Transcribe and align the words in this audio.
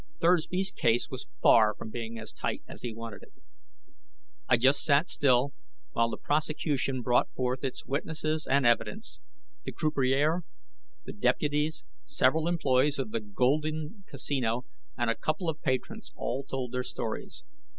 Thursby's 0.19 0.71
case 0.71 1.11
was 1.11 1.27
far 1.43 1.75
from 1.75 1.91
being 1.91 2.17
as 2.17 2.33
tight 2.33 2.63
as 2.67 2.81
he 2.81 2.91
wanted 2.91 3.21
it. 3.21 3.33
I 4.49 4.57
just 4.57 4.81
sat 4.83 5.07
still 5.07 5.53
while 5.91 6.09
the 6.09 6.17
prosecution 6.17 7.03
brought 7.03 7.31
forth 7.35 7.63
its 7.63 7.85
witnesses 7.85 8.47
and 8.49 8.65
evidence. 8.65 9.19
The 9.63 9.71
croupier, 9.71 10.41
the 11.05 11.13
deputies, 11.13 11.83
several 12.07 12.47
employees 12.47 12.97
of 12.97 13.11
the 13.11 13.19
Golden 13.21 14.03
Casino, 14.09 14.65
and 14.97 15.11
a 15.11 15.15
couple 15.15 15.47
of 15.47 15.61
patrons 15.61 16.11
all 16.15 16.43
told 16.45 16.71
their 16.71 16.81
stories. 16.81 17.43